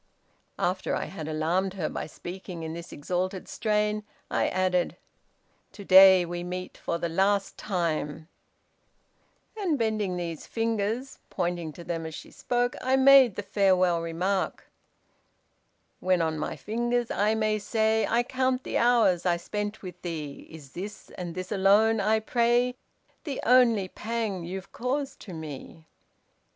After 0.57 0.95
I 0.95 1.05
had 1.05 1.27
alarmed 1.27 1.75
her 1.75 1.87
by 1.87 2.07
speaking 2.07 2.63
in 2.63 2.73
this 2.73 2.91
exalted 2.91 3.47
strain, 3.47 4.03
I 4.31 4.47
added, 4.47 4.97
'to 5.73 5.85
day 5.85 6.25
we 6.25 6.43
meet 6.43 6.75
for 6.75 6.97
the 6.97 7.07
last 7.07 7.55
time,' 7.55 8.27
and 9.55 9.77
bending 9.77 10.17
these 10.17 10.47
fingers 10.47 11.19
(pointing 11.29 11.71
to 11.73 11.83
them 11.83 12.07
as 12.07 12.15
she 12.15 12.31
spoke) 12.31 12.75
I 12.81 12.95
made 12.95 13.35
the 13.35 13.43
farewell 13.43 14.01
remark: 14.01 14.71
When 15.99 16.19
on 16.19 16.39
my 16.39 16.55
fingers, 16.55 17.11
I 17.11 17.35
must 17.35 17.67
say 17.67 18.07
I 18.09 18.23
count 18.23 18.63
the 18.63 18.79
hours 18.79 19.23
I 19.27 19.37
spent 19.37 19.83
with 19.83 20.01
thee, 20.01 20.47
Is 20.49 20.71
this, 20.71 21.11
and 21.11 21.35
this 21.35 21.51
alone, 21.51 21.99
I 21.99 22.21
pray 22.21 22.73
The 23.23 23.39
only 23.45 23.87
pang 23.87 24.45
you've 24.45 24.71
caused 24.71 25.19
to 25.19 25.33
me? 25.35 25.85